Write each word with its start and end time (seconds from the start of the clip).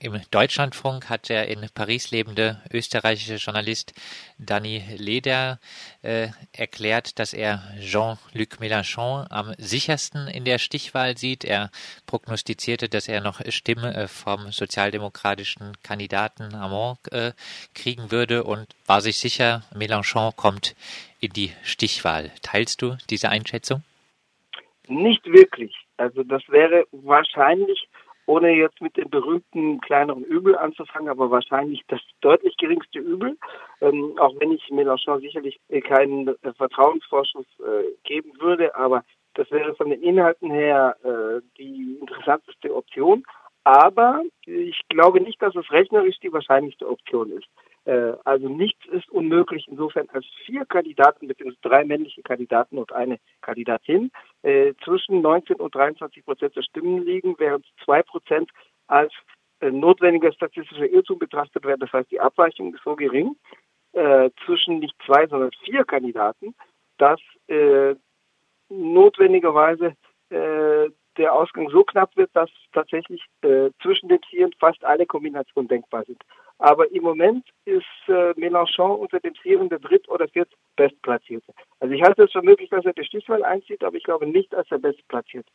Im 0.00 0.20
Deutschlandfunk 0.30 1.08
hat 1.08 1.28
der 1.28 1.48
in 1.48 1.66
Paris 1.74 2.10
lebende 2.10 2.60
österreichische 2.72 3.34
Journalist 3.36 3.94
Danny 4.38 4.82
Leder 4.96 5.58
äh, 6.02 6.28
erklärt, 6.52 7.18
dass 7.18 7.32
er 7.32 7.62
Jean-Luc 7.80 8.60
Mélenchon 8.60 9.26
am 9.30 9.54
sichersten 9.58 10.28
in 10.28 10.44
der 10.44 10.58
Stichwahl 10.58 11.16
sieht. 11.16 11.44
Er 11.44 11.70
prognostizierte, 12.06 12.88
dass 12.88 13.08
er 13.08 13.20
noch 13.20 13.40
Stimme 13.48 13.94
äh, 13.94 14.08
vom 14.08 14.52
sozialdemokratischen 14.52 15.72
Kandidaten 15.82 16.58
Hamon 16.58 16.96
äh, 17.10 17.32
kriegen 17.74 18.12
würde 18.12 18.44
und 18.44 18.68
war 18.86 19.00
sich 19.00 19.16
sicher, 19.16 19.64
Mélenchon 19.74 20.32
kommt 20.36 20.76
in 21.20 21.32
die 21.32 21.52
Stichwahl. 21.64 22.30
Teilst 22.42 22.82
du 22.82 22.96
diese 23.10 23.30
Einschätzung? 23.30 23.82
Nicht 24.86 25.24
wirklich. 25.26 25.74
Also 25.96 26.22
das 26.22 26.42
wäre 26.48 26.86
wahrscheinlich 26.92 27.87
ohne 28.28 28.50
jetzt 28.50 28.80
mit 28.82 28.96
dem 28.98 29.08
berühmten 29.08 29.80
kleineren 29.80 30.22
Übel 30.22 30.56
anzufangen, 30.56 31.08
aber 31.08 31.30
wahrscheinlich 31.30 31.82
das 31.88 32.00
deutlich 32.20 32.56
geringste 32.58 32.98
Übel, 32.98 33.38
ähm, 33.80 34.18
auch 34.18 34.34
wenn 34.38 34.52
ich 34.52 34.62
Mélenchon 34.70 35.20
sicherlich 35.20 35.58
keinen 35.84 36.28
äh, 36.28 36.52
Vertrauensvorschuss 36.56 37.46
äh, 37.60 37.84
geben 38.04 38.32
würde, 38.38 38.74
aber 38.76 39.02
das 39.32 39.50
wäre 39.50 39.74
von 39.76 39.88
den 39.88 40.02
Inhalten 40.02 40.50
her 40.50 40.96
äh, 41.04 41.40
die 41.56 41.96
interessanteste 42.00 42.74
Option. 42.74 43.24
Aber 43.64 44.22
ich 44.44 44.80
glaube 44.88 45.20
nicht, 45.20 45.40
dass 45.40 45.54
es 45.54 45.70
rechnerisch 45.70 46.18
die 46.20 46.32
wahrscheinlichste 46.32 46.88
Option 46.88 47.32
ist. 47.32 47.46
Äh, 47.88 48.16
also 48.24 48.50
nichts 48.50 48.84
ist 48.88 49.08
unmöglich 49.08 49.66
insofern 49.66 50.10
als 50.12 50.26
vier 50.44 50.66
Kandidaten, 50.66 51.26
beziehungsweise 51.26 51.62
drei 51.62 51.84
männliche 51.86 52.22
Kandidaten 52.22 52.76
und 52.76 52.92
eine 52.92 53.18
Kandidatin 53.40 54.10
äh, 54.42 54.74
zwischen 54.84 55.22
19 55.22 55.56
und 55.56 55.74
23 55.74 56.22
Prozent 56.22 56.54
der 56.54 56.62
Stimmen 56.62 57.02
liegen, 57.02 57.34
während 57.38 57.64
zwei 57.82 58.02
Prozent 58.02 58.50
als 58.88 59.14
äh, 59.60 59.70
notwendiger 59.70 60.30
statistischer 60.32 60.86
Irrtum 60.86 61.18
betrachtet 61.18 61.64
werden. 61.64 61.80
Das 61.80 61.90
heißt, 61.94 62.10
die 62.10 62.20
Abweichung 62.20 62.74
ist 62.74 62.84
so 62.84 62.94
gering 62.94 63.34
zwischen 64.44 64.80
nicht 64.80 64.94
zwei, 65.06 65.26
sondern 65.26 65.50
vier 65.64 65.82
Kandidaten, 65.82 66.54
dass 66.98 67.18
notwendigerweise 68.68 69.94
der 70.30 71.32
Ausgang 71.32 71.70
so 71.70 71.82
knapp 71.84 72.14
wird, 72.14 72.30
dass 72.34 72.50
tatsächlich 72.74 73.24
zwischen 73.82 74.10
den 74.10 74.20
Vieren 74.28 74.52
fast 74.60 74.84
alle 74.84 75.06
Kombinationen 75.06 75.68
denkbar 75.68 76.04
sind. 76.04 76.22
Aber 76.58 76.90
im 76.90 77.04
Moment 77.04 77.46
ist 77.64 77.84
äh, 78.08 78.32
Mélenchon 78.34 78.96
unter 78.96 79.20
den 79.20 79.34
Vieren 79.36 79.68
der 79.68 79.78
dritt- 79.78 80.08
oder 80.08 80.26
viertbestplatzierte. 80.28 81.52
Also 81.78 81.94
ich 81.94 82.02
halte 82.02 82.24
es 82.24 82.32
für 82.32 82.42
möglich, 82.42 82.68
dass 82.70 82.84
er 82.84 82.94
die 82.94 83.04
Stichwahl 83.04 83.44
einzieht, 83.44 83.84
aber 83.84 83.96
ich 83.96 84.02
glaube 84.02 84.26
nicht 84.26 84.54
als 84.54 84.68
der 84.68 84.78
Bestplatzierte. 84.78 85.50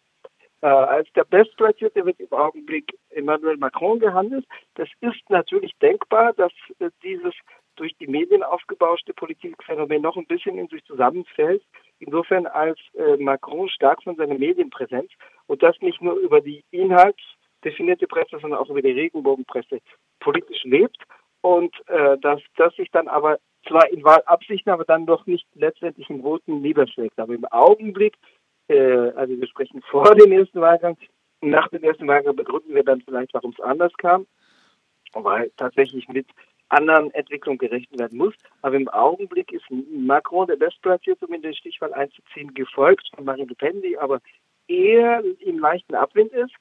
Äh, 0.61 0.67
als 0.67 1.11
der 1.11 1.25
Bestplatzierte 1.25 2.05
wird 2.05 2.21
im 2.21 2.31
Augenblick 2.31 2.97
Emmanuel 3.09 3.57
Macron 3.57 3.99
gehandelt. 3.99 4.45
Das 4.75 4.87
ist 5.01 5.29
natürlich 5.29 5.73
denkbar, 5.81 6.31
dass 6.33 6.53
äh, 6.79 6.89
dieses 7.03 7.33
durch 7.75 7.93
die 7.97 8.07
Medien 8.07 8.43
aufgebauschte 8.43 9.13
Politikphänomen 9.13 10.01
noch 10.01 10.15
ein 10.15 10.27
bisschen 10.27 10.57
in 10.57 10.67
sich 10.67 10.83
zusammenfällt. 10.85 11.63
Insofern 11.99 12.47
als 12.47 12.79
äh, 12.93 13.17
Macron 13.17 13.67
stark 13.67 14.03
von 14.03 14.15
seiner 14.15 14.37
Medienpräsenz 14.37 15.11
und 15.47 15.63
das 15.63 15.75
nicht 15.81 16.01
nur 16.01 16.15
über 16.15 16.39
die 16.39 16.63
inhaltsdefinierte 17.63 18.07
Presse, 18.07 18.39
sondern 18.39 18.59
auch 18.59 18.69
über 18.69 18.81
die 18.81 18.91
Regenbogenpresse 18.91 19.79
politisch 20.19 20.63
lebt 20.63 20.97
und 21.41 21.73
äh, 21.87 22.17
dass 22.19 22.41
das 22.57 22.75
sich 22.75 22.89
dann 22.91 23.07
aber 23.07 23.39
zwar 23.67 23.89
in 23.89 24.03
Wahlabsichten, 24.03 24.71
aber 24.71 24.85
dann 24.85 25.05
doch 25.05 25.25
nicht 25.25 25.47
letztendlich 25.55 26.09
in 26.09 26.21
Voten 26.21 26.61
niederschlägt. 26.61 27.19
Aber 27.19 27.33
im 27.33 27.45
Augenblick, 27.45 28.15
äh, 28.67 29.11
also 29.15 29.39
wir 29.39 29.47
sprechen 29.47 29.81
vor 29.91 30.15
dem 30.15 30.31
ersten 30.31 30.61
Wahlgang, 30.61 30.97
nach 31.41 31.67
dem 31.69 31.83
ersten 31.83 32.07
Wahlgang 32.07 32.35
begründen 32.35 32.73
wir 32.73 32.83
dann 32.83 33.01
vielleicht, 33.01 33.33
warum 33.33 33.51
es 33.51 33.63
anders 33.63 33.93
kam, 33.97 34.25
weil 35.13 35.51
tatsächlich 35.57 36.07
mit 36.07 36.27
anderen 36.69 37.11
Entwicklungen 37.11 37.59
gerechnet 37.59 37.99
werden 37.99 38.17
muss. 38.17 38.33
Aber 38.61 38.75
im 38.75 38.87
Augenblick 38.89 39.51
ist 39.51 39.65
Macron 39.69 40.47
der 40.47 40.55
Bestplatzierte, 40.55 41.27
um 41.27 41.33
in 41.33 41.41
den 41.41 41.53
Stichwahl 41.53 41.93
einzuziehen, 41.93 42.53
gefolgt 42.53 43.09
von 43.13 43.25
Marine 43.25 43.47
Le 43.47 43.55
Pen, 43.55 43.81
die 43.81 43.97
aber 43.97 44.21
eher 44.67 45.21
im 45.39 45.59
leichten 45.59 45.95
Abwind 45.95 46.31
ist. 46.31 46.53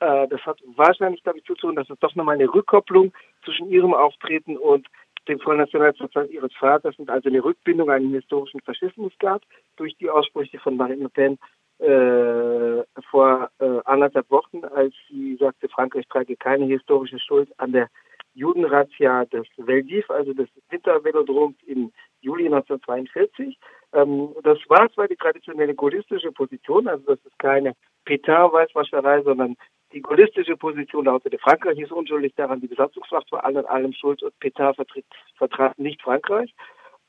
Äh, 0.00 0.28
das 0.28 0.40
hat 0.46 0.60
wahrscheinlich 0.76 1.22
damit 1.22 1.44
zu 1.44 1.54
tun, 1.54 1.76
dass 1.76 1.90
es 1.90 1.98
doch 1.98 2.14
nochmal 2.14 2.36
eine 2.36 2.52
Rückkopplung 2.52 3.12
zwischen 3.44 3.68
ihrem 3.70 3.94
Auftreten 3.94 4.56
und 4.56 4.86
dem 5.28 5.40
Front 5.40 5.58
Nationalsozialismus 5.58 6.34
ihres 6.34 6.54
Vaters 6.54 6.98
und 6.98 7.10
also 7.10 7.28
eine 7.28 7.44
Rückbindung 7.44 7.90
an 7.90 8.02
den 8.02 8.14
historischen 8.14 8.60
Faschismus 8.60 9.12
gab 9.18 9.42
durch 9.76 9.96
die 9.98 10.08
Aussprüche 10.08 10.58
von 10.58 10.76
Marine 10.76 11.04
Le 11.04 11.08
Pen 11.10 11.38
äh, 11.80 12.82
vor 13.10 13.50
äh, 13.60 13.80
anderthalb 13.84 14.30
Wochen, 14.30 14.64
als 14.64 14.94
sie 15.08 15.36
sagte, 15.36 15.68
Frankreich 15.68 16.06
trage 16.08 16.36
keine 16.36 16.64
historische 16.64 17.18
Schuld 17.18 17.48
an 17.58 17.72
der 17.72 17.88
Judenrazzia 18.34 19.24
des 19.26 19.46
Veldiv, 19.56 20.08
also 20.10 20.32
des 20.32 20.48
Wintervelodroms 20.70 21.56
im 21.66 21.92
Juli 22.20 22.46
1942. 22.46 23.58
Ähm, 23.92 24.34
das 24.42 24.58
war 24.68 24.90
zwar 24.92 25.08
die 25.08 25.16
traditionelle 25.16 25.74
gaullistische 25.74 26.32
Position, 26.32 26.88
also 26.88 27.04
das 27.06 27.24
ist 27.24 27.38
keine 27.38 27.74
Petain-Weißwascherei, 28.04 29.22
sondern 29.22 29.56
die 29.92 30.02
gaullistische 30.02 30.56
Position 30.56 31.06
lautete, 31.06 31.38
Frankreich 31.38 31.78
ist 31.78 31.92
unschuldig 31.92 32.34
daran, 32.34 32.60
die 32.60 32.66
Besatzungsmacht 32.66 33.30
war 33.32 33.44
allen 33.44 33.66
allem 33.66 33.92
schuld 33.92 34.22
und 34.22 34.38
Petain 34.38 34.74
vertritt, 34.74 35.06
vertrat 35.36 35.78
nicht 35.78 36.02
Frankreich. 36.02 36.54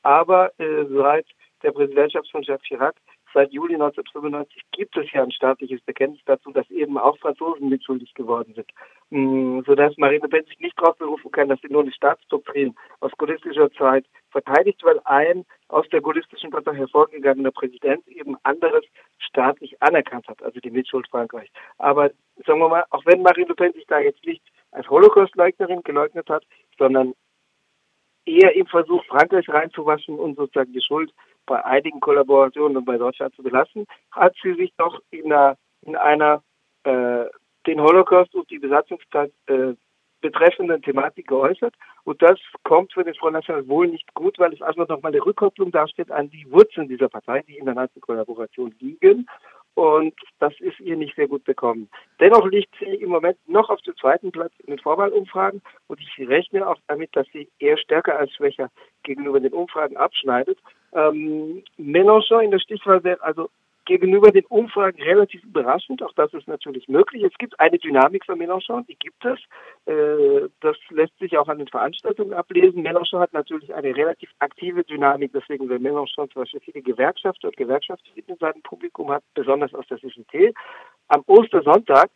Aber 0.02 0.52
äh, 0.58 0.84
seit 0.86 1.26
der 1.62 1.72
Präsidentschaft 1.72 2.30
von 2.30 2.42
Jacques 2.42 2.66
Chirac 2.66 2.96
Seit 3.32 3.52
Juli 3.52 3.74
1995 3.74 4.62
gibt 4.72 4.96
es 4.96 5.10
ja 5.12 5.22
ein 5.22 5.30
staatliches 5.30 5.80
Bekenntnis 5.82 6.22
dazu, 6.26 6.50
dass 6.50 6.68
eben 6.70 6.98
auch 6.98 7.16
Franzosen 7.18 7.68
mitschuldig 7.68 8.12
geworden 8.14 8.54
sind, 8.54 8.66
mm, 9.10 9.60
sodass 9.66 9.96
Marine 9.98 10.22
Le 10.22 10.28
Pen 10.28 10.44
sich 10.46 10.58
nicht 10.58 10.78
darauf 10.78 10.96
berufen 10.98 11.30
kann, 11.30 11.48
dass 11.48 11.60
sie 11.60 11.68
nur 11.72 11.82
eine 11.82 11.92
Staatsdoktrin 11.92 12.74
aus 12.98 13.12
gaullistischer 13.18 13.70
Zeit 13.72 14.06
verteidigt, 14.30 14.82
weil 14.82 15.00
ein 15.04 15.44
aus 15.68 15.88
der 15.90 16.00
gaullistischen 16.00 16.50
Partei 16.50 16.74
hervorgegangener 16.74 17.52
Präsident 17.52 18.06
eben 18.08 18.36
anderes 18.42 18.84
staatlich 19.18 19.80
anerkannt 19.80 20.26
hat, 20.26 20.42
also 20.42 20.58
die 20.58 20.70
Mitschuld 20.70 21.06
Frankreichs. 21.08 21.52
Aber 21.78 22.10
sagen 22.44 22.58
wir 22.58 22.68
mal, 22.68 22.84
auch 22.90 23.04
wenn 23.06 23.22
Marine 23.22 23.48
Le 23.48 23.54
Pen 23.54 23.72
sich 23.72 23.86
da 23.86 24.00
jetzt 24.00 24.24
nicht 24.26 24.42
als 24.72 24.88
Holocaust-Leugnerin 24.88 25.82
geleugnet 25.82 26.28
hat, 26.28 26.44
sondern 26.78 27.14
eher 28.24 28.54
im 28.54 28.66
Versuch, 28.66 29.04
Frankreich 29.06 29.48
reinzuwaschen 29.48 30.18
und 30.18 30.36
sozusagen 30.36 30.72
die 30.72 30.82
Schuld 30.82 31.12
bei 31.46 31.64
einigen 31.64 32.00
Kollaborationen 32.00 32.76
und 32.76 32.84
bei 32.84 32.98
Deutschland 32.98 33.34
zu 33.34 33.42
belassen, 33.42 33.86
hat 34.12 34.34
sie 34.42 34.54
sich 34.54 34.72
doch 34.76 35.00
in 35.10 35.32
einer, 35.32 35.56
in 35.82 35.96
einer 35.96 36.42
äh, 36.84 37.24
den 37.66 37.80
Holocaust 37.80 38.34
und 38.34 38.50
die 38.50 38.58
Besatzungszeit 38.58 39.32
äh, 39.46 39.74
betreffenden 40.20 40.82
Thematik 40.82 41.28
geäußert. 41.28 41.74
Und 42.04 42.20
das 42.22 42.38
kommt 42.62 42.92
für 42.92 43.04
den 43.04 43.14
Front 43.14 43.34
National 43.34 43.66
wohl 43.68 43.88
nicht 43.88 44.12
gut, 44.14 44.38
weil 44.38 44.52
es 44.52 44.62
also 44.62 44.82
nochmal 44.82 45.12
eine 45.12 45.24
Rückkopplung 45.24 45.70
darstellt 45.70 46.10
an 46.10 46.30
die 46.30 46.50
Wurzeln 46.50 46.88
dieser 46.88 47.08
Partei, 47.08 47.42
die 47.42 47.56
in 47.56 47.64
der 47.64 47.74
Nazi-Kollaboration 47.74 48.74
liegen 48.80 49.26
und 49.80 50.12
das 50.40 50.52
ist 50.60 50.78
ihr 50.80 50.94
nicht 50.94 51.16
sehr 51.16 51.26
gut 51.26 51.42
bekommen. 51.44 51.88
Dennoch 52.20 52.46
liegt 52.46 52.74
sie 52.78 52.96
im 52.96 53.08
Moment 53.08 53.38
noch 53.48 53.70
auf 53.70 53.80
dem 53.80 53.96
zweiten 53.96 54.30
Platz 54.30 54.52
in 54.58 54.74
den 54.74 54.78
Vorwahlumfragen 54.78 55.62
und 55.86 55.98
ich 55.98 56.28
rechne 56.28 56.68
auch 56.68 56.76
damit, 56.86 57.16
dass 57.16 57.26
sie 57.32 57.48
eher 57.58 57.78
stärker 57.78 58.18
als 58.18 58.30
schwächer 58.34 58.70
gegenüber 59.04 59.40
den 59.40 59.54
Umfragen 59.54 59.96
abschneidet. 59.96 60.58
Ähm, 60.92 61.64
Mélenchon 61.78 62.42
in 62.42 62.50
der 62.50 62.58
Stichwahl 62.58 63.02
wäre 63.04 63.22
also 63.22 63.48
gegenüber 63.90 64.30
den 64.30 64.46
Umfragen 64.46 65.02
relativ 65.02 65.42
überraschend. 65.42 66.00
Auch 66.00 66.12
das 66.14 66.32
ist 66.32 66.46
natürlich 66.46 66.86
möglich. 66.86 67.24
Es 67.24 67.36
gibt 67.38 67.58
eine 67.58 67.76
Dynamik 67.76 68.24
von 68.24 68.38
Mélenchon, 68.38 68.86
die 68.86 68.94
gibt 68.94 69.24
es. 69.24 69.38
Äh, 69.86 70.48
das 70.60 70.76
lässt 70.90 71.18
sich 71.18 71.36
auch 71.36 71.48
an 71.48 71.58
den 71.58 71.66
Veranstaltungen 71.66 72.32
ablesen. 72.32 72.86
Mélenchon 72.86 73.18
hat 73.18 73.32
natürlich 73.32 73.74
eine 73.74 73.96
relativ 73.96 74.30
aktive 74.38 74.84
Dynamik, 74.84 75.32
deswegen 75.32 75.68
weil 75.68 75.78
Mélenchon 75.78 76.30
zum 76.30 76.42
Beispiel 76.42 76.60
viele 76.60 76.82
Gewerkschafter 76.82 77.48
und 77.48 77.56
Gewerkschafter 77.56 78.10
in 78.14 78.36
seinem 78.36 78.62
Publikum 78.62 79.10
hat, 79.10 79.24
besonders 79.34 79.74
aus 79.74 79.86
der 79.88 79.98
CGT. 79.98 80.54
Am 81.08 81.24
Ostersonntag, 81.26 82.10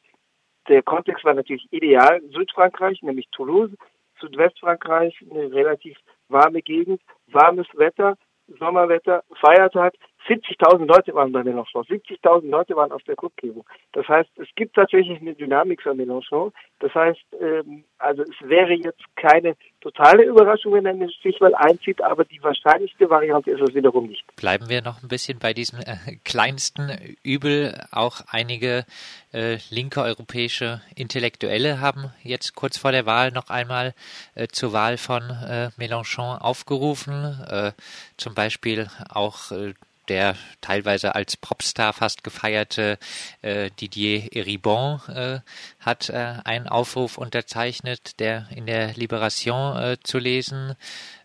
der 0.68 0.82
Kontext 0.84 1.24
war 1.24 1.34
natürlich 1.34 1.66
ideal, 1.72 2.22
Südfrankreich, 2.30 3.02
nämlich 3.02 3.28
Toulouse, 3.32 3.72
Südwestfrankreich, 4.20 5.24
eine 5.28 5.52
relativ 5.52 5.98
warme 6.28 6.62
Gegend, 6.62 7.02
warmes 7.26 7.66
Wetter, 7.74 8.16
Sommerwetter, 8.60 9.24
Feiertag, 9.40 9.94
70.000 10.28 10.86
Leute 10.86 11.14
waren 11.14 11.32
bei 11.32 11.40
Mélenchon. 11.40 11.86
70.000 11.86 12.48
Leute 12.48 12.76
waren 12.76 12.92
auf 12.92 13.02
der 13.04 13.16
Kundgebung. 13.16 13.64
Das 13.92 14.08
heißt, 14.08 14.30
es 14.36 14.48
gibt 14.54 14.74
tatsächlich 14.74 15.20
eine 15.20 15.34
Dynamik 15.34 15.82
für 15.82 15.90
Mélenchon. 15.90 16.52
Das 16.80 16.94
heißt, 16.94 17.20
ähm, 17.40 17.84
also 17.98 18.22
es 18.22 18.48
wäre 18.48 18.72
jetzt 18.72 19.02
keine 19.16 19.56
totale 19.80 20.24
Überraschung, 20.24 20.72
wenn 20.72 20.86
er 20.86 20.92
eine 20.92 21.10
Stichwahl 21.10 21.54
einzieht, 21.54 22.02
aber 22.02 22.24
die 22.24 22.42
wahrscheinlichste 22.42 23.08
Variante 23.08 23.50
ist 23.50 23.60
es 23.60 23.74
wiederum 23.74 24.06
nicht. 24.06 24.24
Bleiben 24.36 24.68
wir 24.68 24.82
noch 24.82 25.02
ein 25.02 25.08
bisschen 25.08 25.38
bei 25.38 25.52
diesem 25.52 25.80
äh, 25.80 26.16
kleinsten 26.24 27.16
Übel. 27.22 27.74
Auch 27.92 28.22
einige 28.28 28.84
äh, 29.32 29.58
linke 29.70 30.00
europäische 30.00 30.80
Intellektuelle 30.96 31.80
haben 31.80 32.12
jetzt 32.22 32.54
kurz 32.54 32.78
vor 32.78 32.92
der 32.92 33.06
Wahl 33.06 33.30
noch 33.30 33.50
einmal 33.50 33.94
äh, 34.34 34.48
zur 34.48 34.72
Wahl 34.72 34.96
von 34.96 35.22
äh, 35.22 35.68
Mélenchon 35.78 36.38
aufgerufen. 36.38 37.38
Äh, 37.48 37.72
zum 38.16 38.34
Beispiel 38.34 38.88
auch 39.10 39.50
äh, 39.50 39.74
der 40.08 40.36
teilweise 40.60 41.14
als 41.14 41.36
Popstar 41.36 41.92
fast 41.92 42.24
gefeierte 42.24 42.98
äh, 43.42 43.70
Didier 43.70 44.32
Eribon 44.32 45.00
äh, 45.08 45.40
hat 45.80 46.08
äh, 46.08 46.36
einen 46.44 46.68
Aufruf 46.68 47.18
unterzeichnet, 47.18 48.18
der 48.20 48.46
in 48.50 48.66
der 48.66 48.94
Liberation 48.94 49.76
äh, 49.76 49.96
zu 50.02 50.18
lesen 50.18 50.76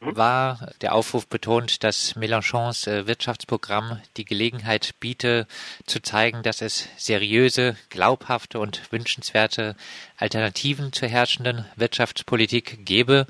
mhm. 0.02 0.16
war. 0.16 0.72
Der 0.82 0.94
Aufruf 0.94 1.28
betont, 1.28 1.84
dass 1.84 2.16
Mélenchons 2.16 2.88
äh, 2.88 3.08
Wirtschaftsprogramm 3.08 4.02
die 4.18 4.26
Gelegenheit 4.26 4.96
biete, 5.00 5.48
zu 5.86 6.02
zeigen, 6.02 6.44
dass 6.44 6.62
es 6.62 6.88
seriöse, 6.98 7.76
glaubhafte 7.90 8.60
und 8.60 8.92
wünschenswerte 8.92 9.76
Alternativen 10.18 10.94
zur 10.94 11.08
herrschenden 11.08 11.66
Wirtschaftspolitik 11.76 12.86
gebe. 12.86 13.28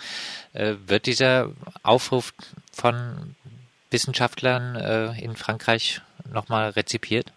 Äh, 0.53 0.75
wird 0.87 1.05
dieser 1.05 1.51
Aufruf 1.83 2.33
von 2.71 3.35
Wissenschaftlern 3.91 4.75
äh, 4.75 5.23
in 5.23 5.35
Frankreich 5.35 6.01
nochmal 6.31 6.69
rezipiert? 6.71 7.33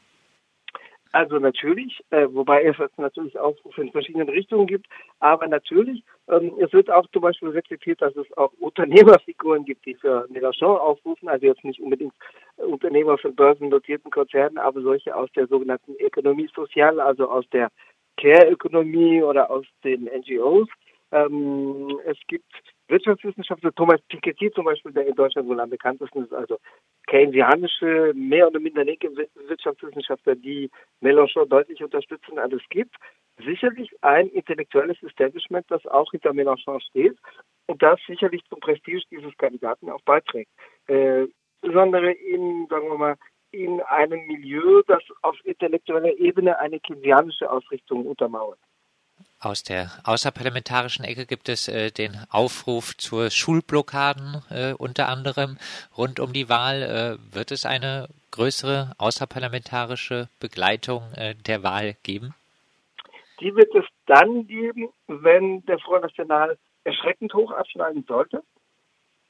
Also 1.12 1.38
natürlich, 1.38 2.00
äh, 2.08 2.26
wobei 2.30 2.64
es 2.64 2.76
natürlich 2.96 3.38
Aufrufe 3.38 3.82
in 3.82 3.92
verschiedenen 3.92 4.30
Richtungen 4.30 4.66
gibt, 4.66 4.86
aber 5.20 5.46
natürlich, 5.46 6.02
ähm, 6.28 6.54
es 6.58 6.72
wird 6.72 6.90
auch 6.90 7.06
zum 7.12 7.20
Beispiel 7.20 7.50
rezipiert, 7.50 8.00
dass 8.00 8.16
es 8.16 8.26
auch 8.38 8.50
Unternehmerfiguren 8.58 9.66
gibt, 9.66 9.84
die 9.84 9.94
für 9.94 10.26
Mélenchon 10.30 10.78
aufrufen, 10.78 11.28
also 11.28 11.44
jetzt 11.44 11.64
nicht 11.64 11.80
unbedingt 11.80 12.14
Unternehmer 12.56 13.18
von 13.18 13.34
börsennotierten 13.34 14.10
Konzernen, 14.10 14.56
aber 14.56 14.80
solche 14.80 15.14
aus 15.14 15.30
der 15.36 15.46
sogenannten 15.48 15.94
Ökonomie 15.96 16.48
Soziale, 16.54 17.04
also 17.04 17.30
aus 17.30 17.44
der 17.52 17.68
Care-Ökonomie 18.16 19.22
oder 19.22 19.50
aus 19.50 19.66
den 19.84 20.04
NGOs. 20.04 20.68
Ähm, 21.12 21.98
es 22.06 22.16
gibt 22.26 22.54
Wirtschaftswissenschaftler, 22.92 23.72
Thomas 23.72 24.00
Piketty 24.02 24.52
zum 24.52 24.66
Beispiel, 24.66 24.92
der 24.92 25.06
in 25.06 25.14
Deutschland 25.14 25.48
wohl 25.48 25.58
am 25.58 25.70
bekanntesten 25.70 26.24
ist, 26.24 26.32
also 26.32 26.58
keynesianische, 27.06 28.12
mehr 28.14 28.46
oder 28.46 28.60
minder 28.60 28.84
linke 28.84 29.08
Wirtschaftswissenschaftler, 29.48 30.36
die 30.36 30.70
Mélenchon 31.00 31.48
deutlich 31.48 31.82
unterstützen. 31.82 32.38
Also 32.38 32.56
es 32.56 32.68
gibt 32.68 32.94
sicherlich 33.44 33.90
ein 34.02 34.28
intellektuelles 34.28 35.02
Establishment, 35.02 35.64
das 35.68 35.84
auch 35.86 36.10
hinter 36.10 36.32
Mélenchon 36.32 36.80
steht 36.80 37.16
und 37.66 37.82
das 37.82 37.98
sicherlich 38.06 38.44
zum 38.48 38.60
Prestige 38.60 39.02
dieses 39.10 39.36
Kandidaten 39.38 39.90
auch 39.90 40.02
beiträgt. 40.02 40.50
Äh, 40.86 41.26
insbesondere 41.62 42.12
in, 42.12 42.66
sagen 42.68 42.88
wir 42.88 42.98
mal, 42.98 43.16
in 43.52 43.80
einem 43.82 44.26
Milieu, 44.26 44.82
das 44.86 45.02
auf 45.22 45.36
intellektueller 45.44 46.16
Ebene 46.18 46.58
eine 46.58 46.80
keynesianische 46.80 47.50
Ausrichtung 47.50 48.06
untermauert. 48.06 48.58
Aus 49.42 49.64
der 49.64 49.90
außerparlamentarischen 50.04 51.04
Ecke 51.04 51.26
gibt 51.26 51.48
es 51.48 51.66
äh, 51.66 51.90
den 51.90 52.12
Aufruf 52.30 52.96
zur 52.96 53.28
Schulblockaden 53.28 54.40
äh, 54.50 54.72
unter 54.74 55.08
anderem 55.08 55.58
rund 55.98 56.20
um 56.20 56.32
die 56.32 56.48
Wahl. 56.48 56.82
Äh, 56.82 57.34
wird 57.34 57.50
es 57.50 57.66
eine 57.66 58.06
größere 58.30 58.92
außerparlamentarische 58.98 60.28
Begleitung 60.38 61.02
äh, 61.16 61.34
der 61.34 61.64
Wahl 61.64 61.96
geben? 62.04 62.34
Die 63.40 63.52
wird 63.56 63.74
es 63.74 63.84
dann 64.06 64.46
geben, 64.46 64.90
wenn 65.08 65.66
der 65.66 65.80
Front 65.80 66.02
National 66.02 66.56
erschreckend 66.84 67.34
hoch 67.34 67.50
abschneiden 67.50 68.04
sollte. 68.06 68.44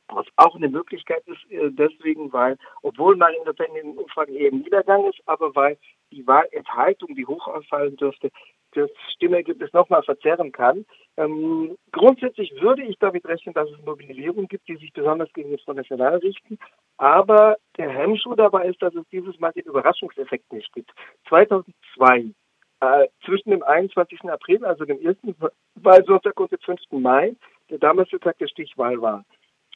Was 0.09 0.27
auch 0.37 0.57
eine 0.57 0.69
Möglichkeit 0.69 1.27
ist, 1.27 1.51
äh, 1.51 1.71
deswegen, 1.71 2.31
weil, 2.35 2.59
obwohl 2.83 3.17
Pen 3.17 3.77
in 3.77 3.97
Umfragen 3.97 4.35
eben 4.35 4.59
Niedergang 4.59 5.09
ist, 5.09 5.21
aber 5.25 5.55
weil 5.57 5.79
die 6.11 6.27
Wahlenthaltung, 6.27 7.15
die 7.15 7.25
hoch 7.25 7.47
ausfallen 7.49 7.97
dürfte, 7.97 8.31
das 8.75 8.91
Stimmergebnis 9.15 9.73
nochmal 9.73 10.03
verzerren 10.03 10.53
kann. 10.53 10.85
Ähm, 11.17 11.77
grundsätzlich 11.93 12.53
würde 12.61 12.83
ich 12.83 12.99
damit 12.99 13.27
rechnen, 13.27 13.55
dass 13.55 13.71
es 13.71 13.85
Mobilisierungen 13.85 14.49
gibt, 14.49 14.69
die 14.69 14.77
sich 14.77 14.93
besonders 14.93 15.33
gegen 15.33 15.53
das 15.53 15.63
Front 15.63 15.79
National 15.79 16.17
richten. 16.17 16.59
Aber 16.97 17.57
der 17.77 17.91
Hemmschuh 17.91 18.35
dabei 18.35 18.67
ist, 18.67 18.81
dass 18.83 18.95
es 18.95 19.07
dieses 19.11 19.39
Mal 19.39 19.53
den 19.53 19.65
Überraschungseffekt 19.65 20.53
nicht 20.53 20.73
gibt. 20.73 20.91
2002 21.29 22.33
äh, 22.81 23.09
zwischen 23.25 23.51
dem 23.51 23.63
21. 23.63 24.25
April, 24.25 24.65
also 24.65 24.85
dem 24.85 25.01
ersten 25.01 25.37
Wahlsonntag 25.77 26.39
und 26.41 26.51
dem 26.51 26.59
5. 26.59 26.81
Mai, 26.93 27.35
der 27.71 27.79
damalige 27.79 28.19
Tag 28.19 28.39
der 28.39 28.49
Stichwahl 28.49 29.01
war, 29.01 29.25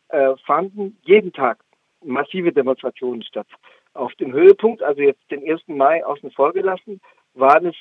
äh, 0.08 0.34
fanden 0.44 0.98
jeden 1.02 1.32
Tag 1.32 1.58
massive 2.02 2.52
Demonstrationen 2.52 3.22
statt. 3.22 3.46
Auf 3.94 4.14
dem 4.14 4.32
Höhepunkt, 4.32 4.82
also 4.82 5.00
jetzt 5.00 5.22
den 5.30 5.48
1. 5.48 5.62
Mai 5.68 6.04
außen 6.04 6.30
vor 6.32 6.52
gelassen, 6.52 7.00
waren 7.34 7.66
es 7.66 7.76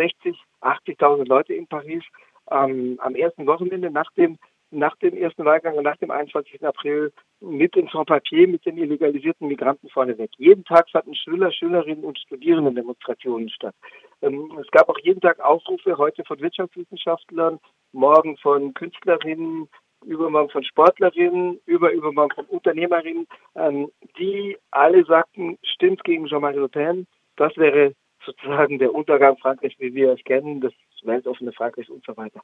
60, 0.00 0.34
80.000 0.62 1.28
Leute 1.28 1.52
in 1.52 1.66
Paris 1.66 2.02
ähm, 2.50 2.98
am 3.00 3.14
ersten 3.14 3.46
Wochenende 3.46 3.90
nach 3.90 4.10
dem 4.12 4.38
nach 4.72 4.96
dem 4.98 5.16
ersten 5.16 5.44
Wahlgang 5.44 5.76
und 5.76 5.82
nach 5.82 5.96
dem 5.96 6.12
21. 6.12 6.64
April 6.64 7.12
mit 7.40 7.74
den 7.74 7.88
Sans-Papier, 7.88 8.46
mit 8.46 8.64
den 8.64 8.78
illegalisierten 8.78 9.48
Migranten 9.48 9.88
vorneweg. 9.88 10.30
Jeden 10.38 10.64
Tag 10.64 10.88
fanden 10.90 11.16
Schüler, 11.16 11.50
Schülerinnen 11.50 12.04
und 12.04 12.16
Studierenden 12.20 12.76
Demonstrationen 12.76 13.48
statt. 13.50 13.74
Ähm, 14.22 14.56
es 14.60 14.70
gab 14.70 14.88
auch 14.88 14.98
jeden 15.02 15.20
Tag 15.20 15.40
Aufrufe, 15.40 15.98
heute 15.98 16.22
von 16.24 16.40
Wirtschaftswissenschaftlern, 16.40 17.58
morgen 17.90 18.36
von 18.36 18.72
Künstlerinnen, 18.72 19.68
übermorgen 20.06 20.50
von 20.50 20.62
Sportlerinnen, 20.62 21.60
über 21.66 21.90
übermorgen 21.92 22.34
von 22.36 22.46
Unternehmerinnen, 22.46 23.26
ähm, 23.56 23.90
die 24.18 24.56
alle 24.70 25.04
sagten, 25.04 25.58
stimmt 25.64 26.04
gegen 26.04 26.26
Jean-Marie 26.26 26.58
Le 26.58 26.68
Pen. 26.68 27.06
Das 27.36 27.56
wäre 27.56 27.92
sozusagen 28.24 28.78
der 28.78 28.94
Untergang 28.94 29.36
Frankreichs, 29.38 29.78
wie 29.78 29.94
wir 29.94 30.12
es 30.12 30.24
kennen, 30.24 30.60
das 30.60 30.72
weltoffene 31.02 31.52
Frankreich 31.52 31.88
und 31.90 32.04
so 32.04 32.16
weiter. 32.16 32.40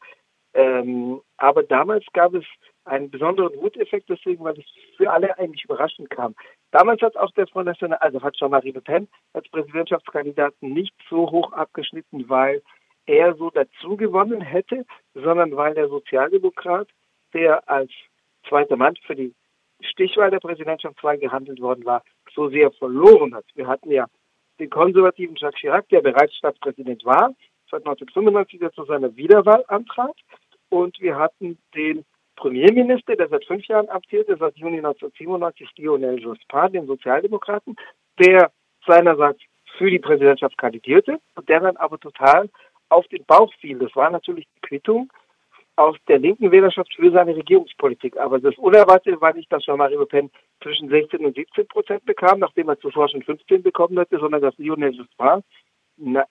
Ähm, 0.55 1.21
aber 1.37 1.63
damals 1.65 2.05
gab 2.15 2.33
es 2.35 2.45
einen 2.87 3.11
besonderen 3.11 3.55
Wuteffekt 3.61 4.09
deswegen, 4.09 4.43
weil 4.43 4.59
es 4.59 4.65
für 4.97 5.11
alle 5.11 5.37
eigentlich 5.39 5.65
überraschend 5.65 6.09
kam. 6.09 6.35
Damals 6.71 7.03
hat 7.03 7.17
auch 7.17 7.31
der 7.33 7.47
Front 7.47 7.67
National, 7.67 7.99
also 7.99 8.23
hat 8.23 8.35
Jean-Marie 8.37 8.71
Le 8.71 8.81
Pen 8.81 9.09
als 9.35 9.47
Präsidentschaftskandidaten 9.51 10.73
nicht 10.73 10.95
so 11.11 11.31
hoch 11.31 11.53
abgeschnitten, 11.53 12.29
weil 12.29 12.63
er 13.05 13.35
so 13.35 13.51
dazu 13.51 13.97
gewonnen 13.97 14.41
hätte, 14.41 14.87
sondern 15.15 15.55
weil 15.57 15.75
der 15.75 15.89
Sozialdemokrat, 15.89 16.89
der 17.35 17.69
als 17.69 17.91
zweiter 18.49 18.77
Mann 18.77 18.97
für 19.07 19.15
die 19.15 19.35
Stichwahl 19.81 20.31
der 20.31 20.41
Präsidentschaftswahl 20.41 21.19
gehandelt 21.19 21.61
worden 21.61 21.85
war, 21.85 22.03
so 22.35 22.49
sehr 22.49 22.71
verloren 22.73 23.35
hat. 23.35 23.45
Wir 23.55 23.67
hatten 23.67 23.91
ja 23.91 24.07
den 24.59 24.71
konservativen 24.71 25.37
Jacques 25.37 25.61
Chirac, 25.61 25.89
der 25.89 26.01
bereits 26.01 26.35
Staatspräsident 26.37 27.05
war, 27.05 27.35
seit 27.71 27.87
1995 27.87 28.61
der 28.61 28.73
zu 28.73 28.85
seiner 28.85 29.15
Wiederwahl 29.17 29.65
antrat. 29.69 30.17
Und 30.69 31.01
wir 31.01 31.17
hatten 31.17 31.59
den 31.75 32.05
Premierminister, 32.37 33.17
der 33.17 33.29
seit 33.29 33.45
fünf 33.45 33.67
Jahren 33.67 33.89
amtierte, 33.89 34.37
seit 34.39 34.57
Juni 34.57 34.79
1997, 34.79 35.71
Lionel 35.77 36.21
Jospin, 36.21 36.73
den 36.73 36.87
Sozialdemokraten, 36.87 37.77
der 38.19 38.51
seinerseits 38.87 39.41
für 39.79 39.91
die 39.91 39.99
Präsidentschaft 39.99 40.57
kandidierte 40.59 41.19
und 41.35 41.49
der 41.49 41.61
dann 41.61 41.77
aber 41.77 41.99
total 41.99 42.49
auf 42.89 43.07
den 43.09 43.25
Bauch 43.25 43.53
fiel. 43.61 43.79
Das 43.79 43.95
war 43.97 44.11
natürlich 44.11 44.47
die 44.57 44.61
Quittung 44.61 45.13
aus 45.77 45.97
der 46.09 46.19
linken 46.19 46.51
Wählerschaft 46.51 46.93
für 46.95 47.11
seine 47.11 47.37
Regierungspolitik. 47.37 48.17
Aber 48.17 48.41
das 48.41 48.57
Unerwartete 48.57 49.21
war 49.21 49.35
nicht, 49.35 49.53
dass 49.53 49.65
Jean-Marie 49.65 49.97
Le 49.97 50.07
Pen 50.07 50.31
zwischen 50.63 50.89
16 50.89 51.25
und 51.25 51.37
17 51.37 51.69
Prozent 51.69 52.05
bekam, 52.05 52.39
nachdem 52.39 52.69
er 52.69 52.79
zuvor 52.79 53.09
schon 53.09 53.23
15 53.23 53.63
bekommen 53.63 53.99
hatte, 53.99 54.19
sondern 54.19 54.43
dass 54.43 54.57
Lionel 54.59 54.95
Jospin 54.95 55.43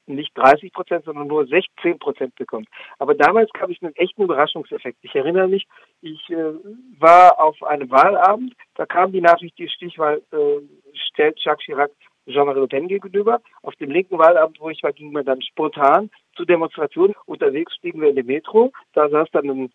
nicht 0.05 0.37
30 0.37 0.71
Prozent, 0.73 1.05
sondern 1.05 1.27
nur 1.27 1.47
16 1.47 1.97
Prozent 1.97 2.35
bekommt. 2.35 2.67
Aber 2.99 3.15
damals 3.15 3.51
gab 3.51 3.69
es 3.69 3.81
einen 3.81 3.95
echten 3.95 4.23
Überraschungseffekt. 4.23 4.99
Ich 5.01 5.15
erinnere 5.15 5.47
mich, 5.47 5.67
ich 6.01 6.29
äh, 6.29 6.53
war 6.99 7.39
auf 7.41 7.61
einem 7.63 7.89
Wahlabend, 7.89 8.53
da 8.75 8.85
kam 8.85 9.11
die 9.11 9.21
Nachricht, 9.21 9.57
die 9.57 9.67
Stichwahl 9.67 10.21
äh, 10.31 10.61
stellt 10.93 11.39
Jacques 11.39 11.65
Chirac 11.65 11.91
Jean-Marie 12.27 12.59
Le 12.59 12.67
Pen 12.67 12.87
gegenüber. 12.87 13.41
Auf 13.61 13.75
dem 13.75 13.91
linken 13.91 14.17
Wahlabend, 14.17 14.59
wo 14.59 14.69
ich 14.69 14.83
war, 14.83 14.93
ging 14.93 15.11
man 15.11 15.25
dann 15.25 15.41
spontan 15.41 16.09
zu 16.35 16.45
Demonstrationen. 16.45 17.15
Unterwegs 17.25 17.75
stiegen 17.75 18.01
wir 18.01 18.09
in 18.09 18.15
die 18.15 18.23
Metro. 18.23 18.71
Da 18.93 19.09
saß 19.09 19.29
dann 19.31 19.49
ein 19.49 19.71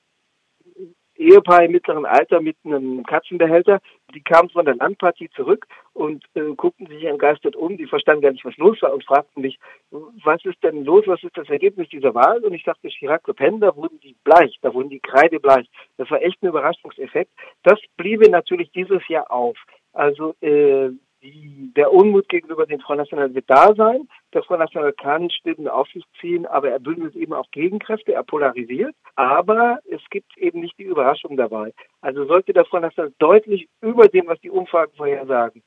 Ehepaar 1.20 1.64
im 1.64 1.72
mittleren 1.72 2.06
Alter 2.06 2.40
mit 2.40 2.56
einem 2.64 3.04
Katzenbehälter. 3.04 3.80
Die 4.14 4.22
kamen 4.22 4.48
von 4.48 4.64
der 4.64 4.76
Landpartie 4.76 5.28
zurück 5.36 5.66
und 5.92 6.24
äh, 6.34 6.54
guckten 6.56 6.86
sich 6.86 7.04
entgeistert 7.04 7.56
um. 7.56 7.76
Die 7.76 7.86
verstanden 7.86 8.22
gar 8.22 8.32
nicht, 8.32 8.44
was 8.46 8.56
los 8.56 8.80
war 8.80 8.94
und 8.94 9.04
fragten 9.04 9.42
mich, 9.42 9.58
was 9.90 10.42
ist 10.46 10.62
denn 10.64 10.82
los? 10.82 11.06
Was 11.06 11.22
ist 11.22 11.36
das 11.36 11.50
Ergebnis 11.50 11.90
dieser 11.90 12.14
Wahl? 12.14 12.42
Und 12.42 12.54
ich 12.54 12.64
sagte, 12.64 12.88
Chirac 12.88 13.28
Le 13.28 13.34
Pen, 13.34 13.60
da 13.60 13.76
wurden 13.76 14.00
die 14.00 14.16
bleich, 14.24 14.58
da 14.62 14.72
wurden 14.72 14.88
die 14.88 15.00
kreidebleich. 15.00 15.68
Das 15.98 16.10
war 16.10 16.22
echt 16.22 16.42
ein 16.42 16.48
Überraschungseffekt. 16.48 17.32
Das 17.64 17.78
bliebe 17.98 18.30
natürlich 18.30 18.72
dieses 18.72 19.06
Jahr 19.08 19.30
auf. 19.30 19.58
Also 19.92 20.34
äh, 20.40 20.88
der 21.22 21.92
Unmut 21.92 22.28
gegenüber 22.28 22.66
dem 22.66 22.80
Front 22.80 22.98
National 22.98 23.34
wird 23.34 23.48
da 23.48 23.74
sein. 23.74 24.08
Der 24.32 24.42
Front 24.42 24.60
National 24.60 24.92
kann 24.92 25.30
Stimmen 25.30 25.68
auf 25.68 25.88
sich 25.88 26.04
ziehen, 26.20 26.46
aber 26.46 26.70
er 26.70 26.78
bündelt 26.78 27.14
eben 27.14 27.32
auch 27.32 27.50
Gegenkräfte, 27.50 28.14
er 28.14 28.22
polarisiert. 28.22 28.94
Aber 29.16 29.80
es 29.90 30.00
gibt 30.10 30.36
eben 30.38 30.60
nicht 30.60 30.78
die 30.78 30.84
Überraschung 30.84 31.36
dabei. 31.36 31.72
Also 32.00 32.24
sollte 32.26 32.52
der 32.52 32.64
Front 32.64 32.82
National 32.82 33.12
deutlich 33.18 33.68
über 33.82 34.08
dem, 34.08 34.28
was 34.28 34.40
die 34.40 34.50
Umfragen 34.50 34.92
vorhersagen, 34.96 35.62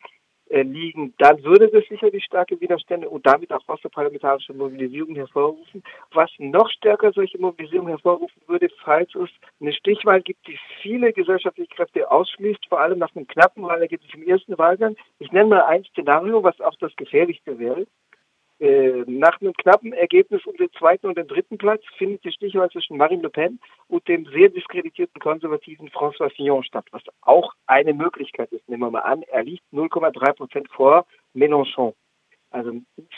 liegen, 0.62 1.14
dann 1.18 1.44
würde 1.44 1.68
das 1.70 1.84
sicherlich 1.90 2.24
starke 2.24 2.60
Widerstände 2.62 3.10
und 3.10 3.26
damit 3.26 3.52
auch 3.52 3.68
außerparlamentarische 3.68 4.54
Mobilisierung 4.54 5.16
hervorrufen. 5.16 5.84
Was 6.12 6.30
noch 6.38 6.70
stärker 6.70 7.12
solche 7.12 7.40
Mobilisierung 7.40 7.88
hervorrufen 7.88 8.42
würde, 8.48 8.70
falls 8.84 9.14
es 9.16 9.30
eine 9.60 9.74
Stichwahl 9.74 10.22
gibt, 10.22 10.46
die 10.48 10.60
viele 10.82 11.12
gesellschaftliche 11.12 11.74
Kräfte 11.74 12.12
ausschließt, 12.12 12.68
vor 12.70 12.80
allem 12.80 13.00
nach 13.00 13.16
einem 13.16 13.28
knappen 13.28 13.64
Wahlergebnis 13.64 14.14
im 14.14 14.28
ersten 14.28 14.58
Wahlgang. 14.58 14.96
Ich 15.20 15.32
nenne 15.32 15.50
mal 15.50 15.64
ein 15.64 15.84
Szenario, 15.86 16.44
was 16.44 16.60
auch 16.62 16.76
das 16.80 16.96
gefährlichste 16.96 17.58
wäre. 17.58 17.88
Äh, 18.60 19.04
nach 19.08 19.42
einem 19.42 19.54
knappen 19.54 19.94
Ergebnis 19.94 20.46
um 20.46 20.56
den 20.58 20.72
zweiten 20.74 21.08
und 21.08 21.18
den 21.18 21.28
dritten 21.28 21.58
Platz 21.58 21.82
findet 21.98 22.24
die 22.24 22.32
Stichwahl 22.32 22.70
zwischen 22.70 22.98
Marine 22.98 23.24
Le 23.24 23.30
Pen 23.30 23.60
und 23.88 24.08
dem 24.08 24.26
sehr 24.28 24.50
diskreditierten 24.50 25.20
konservativen 25.20 25.90
François 25.90 26.30
Fillon 26.30 26.64
statt, 26.64 26.86
was 26.92 27.02
auch 27.22 27.54
eine 27.66 27.94
Möglichkeit 27.94 28.52
ist. 28.52 28.68
Nehmen 28.70 28.84
wir 28.84 28.92
mal 28.92 29.00
an, 29.00 29.24
er 29.24 29.44
liegt 29.44 29.64
0,3 29.74 30.34
Prozent 30.34 30.70
vor 30.72 31.06
Mélenchon. 31.34 31.94
Also 32.52 32.72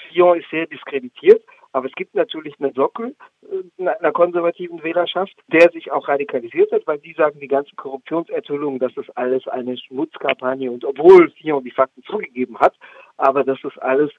Fillon 0.08 0.39
ist 0.39 0.50
sehr 0.50 0.65
diskreditiert, 0.68 1.44
aber 1.74 1.88
es 1.88 1.94
gibt 1.96 2.15
natürlich 2.15 2.58
einen 2.58 2.74
Sockel 2.74 3.18
äh, 3.44 3.89
einer 3.89 4.13
konservativen 4.13 4.82
Wählerschaft, 4.82 5.34
der 5.48 5.70
sich 5.72 5.92
auch 5.92 6.08
radikalisiert 6.08 6.72
hat, 6.72 6.88
weil 6.88 7.00
die 7.00 7.12
sagen, 7.12 7.42
die 7.42 7.50
ganzen 7.50 7.75
Korruptionsertüllungen, 7.75 8.80
das 8.80 8.96
ist 8.96 9.10
alles 9.18 9.46
eine 9.50 9.77
Schmutzkampagne 9.77 10.72
und 10.72 10.86
obwohl 10.86 11.30
Fillon 11.32 11.65
die 11.65 11.72
Fakten 11.72 12.01
zugegeben 12.04 12.58
hat, 12.58 12.75
aber 13.18 13.44
das 13.44 13.62
ist 13.65 13.77
alles 13.82 14.10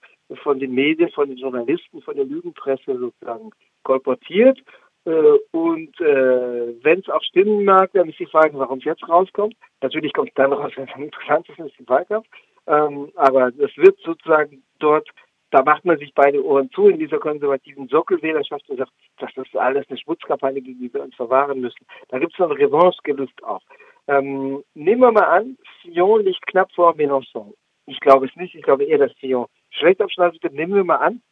von 0.43 0.59
den 0.59 0.73
Medien, 0.73 1.11
von 1.11 1.29
den 1.29 1.39
Journalisten, 1.39 2.03
von 2.03 2.17
der 2.17 2.25
Lügenpresse 2.25 2.99
sozusagen 2.99 3.51
kolportiert. 3.83 4.59
Äh, 5.05 5.39
und 5.53 6.01
äh, 6.01 6.85
wenn 6.85 6.99
es 6.99 7.09
auch 7.09 7.23
stimmen 7.23 7.65
mag, 7.65 7.91
dann 7.93 8.09
ist 8.09 8.19
die 8.19 8.27
Frage, 8.27 8.59
warum 8.59 8.79
es 8.79 8.85
jetzt 8.85 9.09
rauskommt. 9.09 9.55
Natürlich 9.81 10.13
kommt 10.13 10.29
es 10.29 10.35
dann 10.35 10.53
raus, 10.53 10.73
wenn 10.77 10.89
es 10.89 10.97
interessant 10.97 11.49
ist, 11.49 11.59
ist 11.59 11.79
im 11.79 11.89
Wahlkampf. 11.89 12.27
Aber 12.67 13.53
es 13.59 13.77
wird 13.77 13.97
sozusagen 14.01 14.65
dort, 14.81 15.09
da 15.53 15.63
macht 15.63 15.85
man 15.85 15.99
sich 15.99 16.13
beide 16.15 16.45
Ohren 16.45 16.69
zu 16.73 16.89
in 16.89 16.99
dieser 16.99 17.21
konservativen 17.21 17.87
Sockelwählerschaft 17.87 18.69
und 18.69 18.79
sagt, 18.79 18.91
das 19.19 19.31
ist 19.37 19.57
alles 19.57 19.89
eine 19.89 19.99
Schmutzkampagne, 19.99 20.61
gegen 20.61 20.81
die 20.81 20.93
wir 20.93 21.05
uns 21.05 21.15
verwahren 21.15 21.61
müssen. 21.61 21.87
Da 22.09 22.19
gibt 22.19 22.33
es 22.33 22.39
noch 22.41 22.51
Revanche-Gelust 22.51 23.45
auch. 23.45 23.63
Ähm, 24.09 24.65
nehmen 24.75 25.01
wir 25.01 25.13
mal 25.13 25.29
an, 25.29 25.57
Sion 25.83 26.25
liegt 26.25 26.45
knapp 26.49 26.73
vor 26.73 26.97
Mélenchon. 26.97 27.55
Ich 27.87 28.01
glaube 28.01 28.27
es 28.27 28.35
nicht. 28.35 28.57
Ich 28.57 28.63
glaube 28.63 28.83
eher, 28.83 28.99
dass 28.99 29.17
Sion 29.21 29.47
schlecht 29.77 30.01
abschneidet. 30.01 30.53
Nehmen 30.53 30.75
wir 30.75 30.85
mal 30.85 30.97
an, 30.97 31.23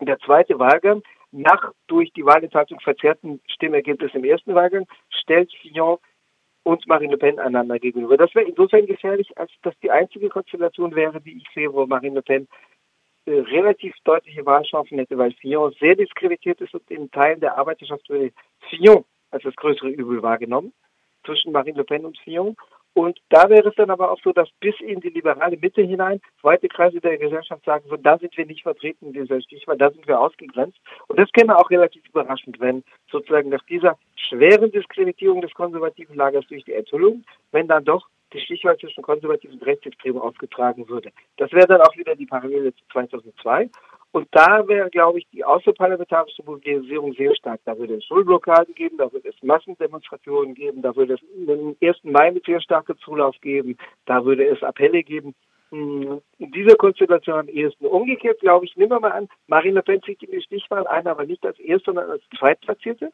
der 0.00 0.18
zweite 0.20 0.58
Wahlgang, 0.58 1.02
nach 1.32 1.72
durch 1.86 2.12
die 2.12 2.24
Wahlenthaltung 2.24 2.80
verzerrten 2.80 3.40
Stimmergebnis 3.46 4.14
im 4.14 4.24
ersten 4.24 4.54
Wahlgang, 4.54 4.86
stellt 5.10 5.52
Fillon 5.60 5.98
und 6.62 6.86
Marine 6.86 7.12
Le 7.12 7.18
Pen 7.18 7.38
einander 7.38 7.78
gegenüber. 7.78 8.16
Das 8.16 8.34
wäre 8.34 8.48
insofern 8.48 8.86
gefährlich, 8.86 9.36
als 9.38 9.50
dass 9.62 9.78
die 9.80 9.90
einzige 9.90 10.28
Konstellation 10.28 10.94
wäre, 10.94 11.20
die 11.20 11.38
ich 11.38 11.48
sehe, 11.54 11.72
wo 11.72 11.86
Marine 11.86 12.16
Le 12.16 12.22
Pen 12.22 12.48
äh, 13.26 13.32
relativ 13.32 13.94
deutliche 14.04 14.44
Wahlchancen 14.44 14.98
hätte, 14.98 15.18
weil 15.18 15.32
Fillon 15.32 15.72
sehr 15.78 15.94
diskreditiert 15.94 16.60
ist 16.60 16.74
und 16.74 16.90
in 16.90 17.10
Teilen 17.10 17.40
der 17.40 17.56
Arbeiterschaft 17.56 18.08
würde 18.08 18.32
Fillon 18.68 19.04
als 19.30 19.44
das 19.44 19.54
größere 19.56 19.90
Übel 19.90 20.22
wahrgenommen 20.22 20.72
zwischen 21.24 21.52
Marine 21.52 21.78
Le 21.78 21.84
Pen 21.84 22.06
und 22.06 22.18
Fillon. 22.18 22.56
Und 23.00 23.18
da 23.30 23.48
wäre 23.48 23.70
es 23.70 23.74
dann 23.76 23.88
aber 23.88 24.10
auch 24.10 24.20
so, 24.22 24.30
dass 24.30 24.50
bis 24.60 24.78
in 24.80 25.00
die 25.00 25.08
liberale 25.08 25.56
Mitte 25.56 25.80
hinein 25.80 26.20
weite 26.42 26.68
Kreise 26.68 27.00
der 27.00 27.16
Gesellschaft 27.16 27.64
sagen 27.64 27.88
würden, 27.88 28.02
da 28.02 28.18
sind 28.18 28.36
wir 28.36 28.44
nicht 28.44 28.62
vertreten 28.62 29.06
in 29.06 29.12
dieser 29.14 29.40
Stichwahl, 29.40 29.78
da 29.78 29.90
sind 29.90 30.06
wir 30.06 30.20
ausgegrenzt. 30.20 30.78
Und 31.08 31.18
das 31.18 31.32
käme 31.32 31.56
auch 31.56 31.70
relativ 31.70 32.06
überraschend, 32.06 32.60
wenn 32.60 32.84
sozusagen 33.10 33.48
nach 33.48 33.64
dieser 33.64 33.96
schweren 34.16 34.70
Diskreditierung 34.70 35.40
des 35.40 35.54
konservativen 35.54 36.14
Lagers 36.14 36.46
durch 36.48 36.62
die 36.64 36.74
Enthüllung, 36.74 37.24
wenn 37.52 37.68
dann 37.68 37.86
doch 37.86 38.06
die 38.34 38.40
Stichwahl 38.40 38.76
zwischen 38.76 39.02
konservativen 39.02 39.58
und 39.58 39.66
rechtsextremen 39.66 40.20
ausgetragen 40.20 40.86
würde. 40.86 41.10
Das 41.38 41.50
wäre 41.52 41.66
dann 41.66 41.80
auch 41.80 41.96
wieder 41.96 42.14
die 42.14 42.26
Parallele 42.26 42.74
zu 42.74 42.84
2002. 42.92 43.70
Und 44.12 44.26
da 44.32 44.66
wäre, 44.66 44.90
glaube 44.90 45.20
ich, 45.20 45.28
die 45.30 45.44
außerparlamentarische 45.44 46.42
Mobilisierung 46.44 47.12
sehr 47.14 47.34
stark. 47.36 47.60
Da 47.64 47.78
würde 47.78 47.94
es 47.94 48.04
Schulblockaden 48.04 48.74
geben, 48.74 48.96
da 48.98 49.12
würde 49.12 49.28
es 49.28 49.40
Massendemonstrationen 49.42 50.54
geben, 50.54 50.82
da 50.82 50.94
würde 50.96 51.14
es 51.14 51.20
den 51.34 51.76
1. 51.80 52.04
Mai 52.04 52.32
mit 52.32 52.44
sehr 52.44 52.60
starkem 52.60 52.98
Zulauf 52.98 53.36
geben, 53.40 53.76
da 54.06 54.24
würde 54.24 54.46
es 54.48 54.62
Appelle 54.62 55.04
geben. 55.04 55.34
Hm, 55.70 56.20
in 56.38 56.50
dieser 56.50 56.74
Konstellation 56.74 57.38
am 57.38 57.48
ehesten. 57.48 57.86
Umgekehrt, 57.86 58.40
glaube 58.40 58.64
ich, 58.64 58.74
nehmen 58.76 58.90
wir 58.90 59.00
mal 59.00 59.12
an, 59.12 59.28
Marine 59.46 59.74
Le 59.74 59.82
Pen 59.82 60.02
zieht 60.02 60.20
in 60.24 60.32
die 60.32 60.42
Stichwahl 60.42 60.88
ein, 60.88 61.06
aber 61.06 61.24
nicht 61.24 61.46
als 61.46 61.60
Erste, 61.60 61.86
sondern 61.86 62.10
als 62.10 62.22
Zweitplatzierte. 62.36 63.12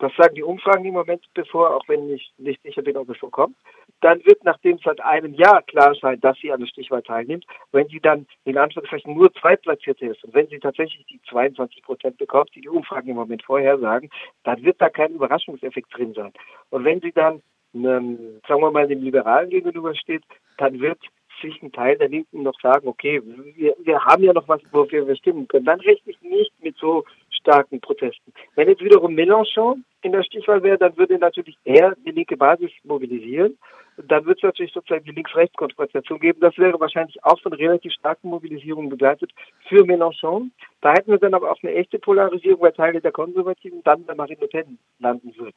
Das 0.00 0.12
sagen 0.16 0.34
die 0.34 0.42
Umfragen 0.42 0.84
im 0.84 0.94
Moment 0.94 1.24
bevor, 1.34 1.76
auch 1.76 1.86
wenn 1.86 2.10
ich 2.10 2.32
nicht 2.38 2.60
sicher 2.62 2.82
bin, 2.82 2.96
ob 2.96 3.08
es 3.10 3.20
so 3.20 3.28
kommt 3.30 3.56
dann 4.04 4.24
wird, 4.26 4.44
nachdem 4.44 4.78
seit 4.84 5.00
einem 5.00 5.32
Jahr 5.32 5.62
klar 5.62 5.94
sein, 6.00 6.20
dass 6.20 6.36
sie 6.38 6.52
an 6.52 6.60
der 6.60 6.66
Stichwahl 6.66 7.02
teilnimmt, 7.02 7.46
wenn 7.72 7.88
sie 7.88 8.00
dann 8.00 8.26
in 8.44 8.58
Anführungszeichen 8.58 9.14
nur 9.14 9.32
Zweitplatzierte 9.32 10.06
ist 10.06 10.22
und 10.24 10.34
wenn 10.34 10.46
sie 10.48 10.58
tatsächlich 10.58 11.06
die 11.06 11.20
22 11.30 11.82
Prozent 11.82 12.18
bekommt, 12.18 12.50
die 12.54 12.60
die 12.60 12.68
Umfragen 12.68 13.08
im 13.08 13.16
Moment 13.16 13.42
vorhersagen, 13.42 14.10
dann 14.42 14.62
wird 14.62 14.78
da 14.78 14.90
kein 14.90 15.12
Überraschungseffekt 15.12 15.96
drin 15.96 16.12
sein. 16.12 16.32
Und 16.68 16.84
wenn 16.84 17.00
sie 17.00 17.12
dann, 17.12 17.40
einem, 17.74 18.40
sagen 18.46 18.60
wir 18.60 18.70
mal, 18.70 18.86
dem 18.86 19.02
Liberalen 19.02 19.48
gegenübersteht, 19.48 20.22
dann 20.58 20.78
wird 20.80 20.98
sich 21.40 21.62
ein 21.62 21.72
Teil 21.72 21.96
der 21.96 22.08
Linken 22.08 22.42
noch 22.42 22.60
sagen, 22.60 22.86
okay, 22.86 23.22
wir, 23.56 23.74
wir 23.78 24.04
haben 24.04 24.22
ja 24.22 24.34
noch 24.34 24.48
was, 24.48 24.60
wofür 24.70 25.06
wir 25.06 25.16
stimmen 25.16 25.48
können. 25.48 25.64
Dann 25.64 25.80
rechne 25.80 26.12
ich 26.12 26.20
nicht 26.20 26.52
mit 26.62 26.76
so 26.76 27.04
starken 27.44 27.80
Protesten. 27.80 28.32
Wenn 28.56 28.68
jetzt 28.68 28.82
wiederum 28.82 29.14
Mélenchon 29.14 29.84
in 30.02 30.12
der 30.12 30.22
Stichwahl 30.22 30.62
wäre, 30.62 30.78
dann 30.78 30.96
würde 30.96 31.18
natürlich 31.18 31.56
er 31.64 31.94
die 32.04 32.10
linke 32.10 32.36
Basis 32.36 32.70
mobilisieren. 32.84 33.58
Dann 33.96 34.24
wird 34.24 34.38
es 34.38 34.42
natürlich 34.42 34.72
sozusagen 34.72 35.04
die 35.04 35.12
Links-Rechts-Konfrontation 35.12 36.18
geben. 36.18 36.40
Das 36.40 36.58
wäre 36.58 36.80
wahrscheinlich 36.80 37.22
auch 37.22 37.40
von 37.40 37.52
relativ 37.52 37.92
starken 37.92 38.30
Mobilisierungen 38.30 38.90
begleitet 38.90 39.30
für 39.68 39.84
Mélenchon. 39.84 40.50
Da 40.80 40.94
hätten 40.94 41.12
wir 41.12 41.18
dann 41.18 41.34
aber 41.34 41.52
auch 41.52 41.62
eine 41.62 41.74
echte 41.74 41.98
Polarisierung, 41.98 42.60
weil 42.62 42.72
Teile 42.72 43.00
der 43.00 43.12
Konservativen 43.12 43.82
dann 43.84 44.04
bei 44.04 44.14
Marine 44.14 44.40
Le 44.40 44.48
Pen 44.48 44.78
landen 44.98 45.32
würden. 45.36 45.54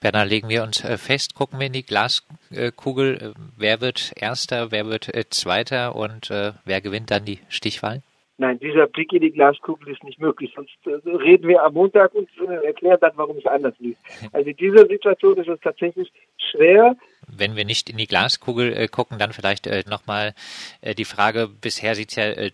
Bernhard, 0.00 0.28
legen 0.28 0.48
wir 0.50 0.62
uns 0.62 0.84
äh, 0.84 0.98
fest, 0.98 1.34
gucken 1.34 1.58
wir 1.58 1.68
in 1.68 1.72
die 1.72 1.82
Glaskugel, 1.82 3.16
äh, 3.16 3.32
wer 3.56 3.80
wird 3.80 4.12
Erster, 4.14 4.70
wer 4.70 4.86
wird 4.86 5.12
äh, 5.14 5.24
Zweiter 5.30 5.96
und 5.96 6.30
wer 6.30 6.80
gewinnt 6.80 7.10
dann 7.10 7.24
die 7.24 7.40
Stichwahl? 7.48 8.02
Nein, 8.38 8.58
dieser 8.58 8.86
Blick 8.86 9.12
in 9.12 9.22
die 9.22 9.30
Glaskugel 9.30 9.92
ist 9.92 10.04
nicht 10.04 10.20
möglich. 10.20 10.52
Sonst 10.54 10.76
reden 10.86 11.48
wir 11.48 11.62
am 11.62 11.72
Montag 11.72 12.14
und 12.14 12.28
erklären 12.64 12.98
dann, 13.00 13.12
warum 13.16 13.38
es 13.38 13.46
anders 13.46 13.74
lief. 13.78 13.96
Also 14.32 14.50
in 14.50 14.56
dieser 14.56 14.86
Situation 14.86 15.38
ist 15.38 15.48
es 15.48 15.60
tatsächlich 15.60 16.12
schwer. 16.36 16.96
Wenn 17.26 17.56
wir 17.56 17.64
nicht 17.64 17.88
in 17.88 17.96
die 17.96 18.06
Glaskugel 18.06 18.88
gucken, 18.88 19.18
dann 19.18 19.32
vielleicht 19.32 19.68
nochmal 19.88 20.34
die 20.82 21.04
Frage, 21.04 21.48
bisher 21.48 21.94
sieht 21.94 22.10
es 22.10 22.16
ja 22.16 22.50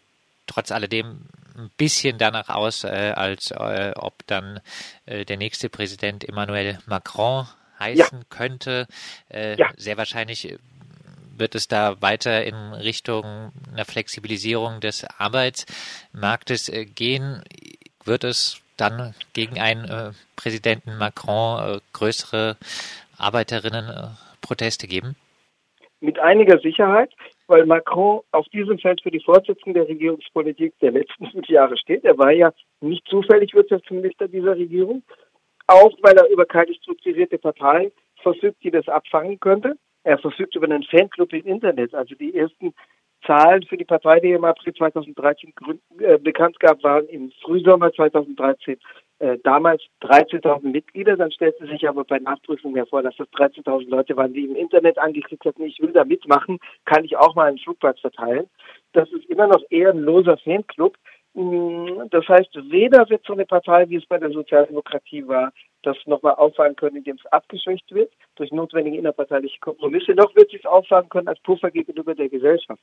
trotz 0.46 0.70
alledem 0.70 1.26
ein 1.56 1.70
bisschen 1.76 2.18
danach 2.18 2.48
aus, 2.48 2.84
äh, 2.84 3.12
als 3.14 3.50
äh, 3.50 3.92
ob 3.96 4.26
dann 4.26 4.60
äh, 5.06 5.24
der 5.24 5.36
nächste 5.36 5.68
Präsident 5.68 6.28
Emmanuel 6.28 6.78
Macron 6.86 7.46
heißen 7.78 8.18
ja. 8.18 8.24
könnte. 8.30 8.86
Äh, 9.30 9.56
ja. 9.56 9.70
Sehr 9.76 9.96
wahrscheinlich 9.96 10.50
äh, 10.50 10.58
wird 11.36 11.54
es 11.54 11.68
da 11.68 12.00
weiter 12.00 12.44
in 12.44 12.54
Richtung 12.54 13.52
einer 13.72 13.84
Flexibilisierung 13.84 14.80
des 14.80 15.06
Arbeitsmarktes 15.18 16.68
äh, 16.68 16.84
gehen. 16.84 17.42
Wird 18.04 18.24
es 18.24 18.60
dann 18.76 19.14
gegen 19.32 19.60
einen 19.60 19.84
äh, 19.84 20.10
Präsidenten 20.36 20.98
Macron 20.98 21.76
äh, 21.76 21.80
größere 21.92 22.56
Arbeiterinnenproteste 23.18 24.86
geben? 24.86 25.16
Mit 26.00 26.18
einiger 26.18 26.58
Sicherheit 26.58 27.12
weil 27.52 27.66
Macron 27.66 28.22
auf 28.30 28.48
diesem 28.48 28.78
Feld 28.78 29.02
für 29.02 29.10
die 29.10 29.20
Fortsetzung 29.20 29.74
der 29.74 29.86
Regierungspolitik 29.86 30.72
der 30.80 30.92
letzten 30.92 31.30
fünf 31.30 31.46
Jahre 31.48 31.76
steht. 31.76 32.02
Er 32.02 32.16
war 32.16 32.32
ja 32.32 32.50
nicht 32.80 33.06
zufällig 33.08 33.52
Wirtschaftsminister 33.52 34.26
dieser 34.26 34.56
Regierung, 34.56 35.02
auch 35.66 35.92
weil 36.00 36.16
er 36.16 36.30
über 36.30 36.46
keine 36.46 36.72
strukturierte 36.74 37.36
Partei 37.36 37.92
verfügt, 38.22 38.64
die 38.64 38.70
das 38.70 38.88
abfangen 38.88 39.38
könnte. 39.38 39.76
Er 40.04 40.18
verfügt 40.18 40.56
über 40.56 40.66
einen 40.66 40.82
Fanclub 40.82 41.32
im 41.32 41.46
Internet. 41.46 41.94
Also 41.94 42.14
die 42.14 42.34
ersten 42.34 42.74
Zahlen 43.26 43.62
für 43.64 43.76
die 43.76 43.84
Partei, 43.84 44.20
die 44.20 44.32
im 44.32 44.44
April 44.44 44.74
2013 44.74 45.52
äh, 45.98 46.18
bekannt 46.18 46.58
gab, 46.58 46.82
waren 46.82 47.06
im 47.06 47.30
Frühsommer 47.42 47.92
2013 47.92 48.78
äh, 49.20 49.38
damals 49.44 49.82
13.000 50.02 50.68
Mitglieder. 50.68 51.16
Dann 51.16 51.30
stellte 51.30 51.66
sich 51.66 51.88
aber 51.88 52.04
bei 52.04 52.18
Nachprüfung 52.18 52.74
hervor, 52.74 53.02
dass 53.02 53.16
das 53.16 53.28
13.000 53.28 53.88
Leute 53.88 54.16
waren, 54.16 54.34
die 54.34 54.44
im 54.44 54.56
Internet 54.56 54.98
angeklickt 54.98 55.44
hatten, 55.44 55.62
ich 55.62 55.78
will 55.80 55.92
da 55.92 56.04
mitmachen, 56.04 56.58
kann 56.84 57.04
ich 57.04 57.16
auch 57.16 57.34
mal 57.34 57.48
einen 57.48 57.58
Flugplatz 57.58 58.00
verteilen. 58.00 58.46
Das 58.92 59.10
ist 59.12 59.26
immer 59.26 59.46
noch 59.46 59.62
eher 59.70 59.90
ein 59.90 60.00
loser 60.00 60.36
Fanclub. 60.38 60.96
Mm, 61.34 62.08
das 62.10 62.26
heißt, 62.28 62.50
weder 62.70 63.08
wird 63.08 63.24
so 63.24 63.32
eine 63.34 63.46
Partei, 63.46 63.88
wie 63.88 63.96
es 63.96 64.06
bei 64.06 64.18
der 64.18 64.30
Sozialdemokratie 64.30 65.26
war, 65.28 65.52
das 65.82 65.96
nochmal 66.06 66.34
auffangen 66.34 66.76
können, 66.76 66.96
indem 66.96 67.16
es 67.16 67.26
abgeschwächt 67.32 67.92
wird 67.92 68.12
durch 68.36 68.50
notwendige 68.52 68.98
innerparteiliche 68.98 69.58
Kompromisse, 69.60 70.12
noch 70.12 70.34
wird 70.34 70.52
es 70.54 70.64
auffangen 70.64 71.08
können 71.08 71.28
als 71.28 71.40
Puffer 71.40 71.70
gegenüber 71.70 72.14
der 72.14 72.28
Gesellschaft. 72.28 72.80